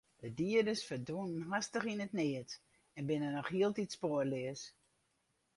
De 0.21 0.27
dieders 0.39 0.81
ferdwûnen 0.87 1.43
hastich 1.51 1.87
yn 1.91 2.03
it 2.05 2.17
neat 2.19 2.51
en 2.97 3.07
binne 3.09 3.29
noch 3.31 3.51
hieltyd 3.53 3.93
spoarleas. 3.95 4.61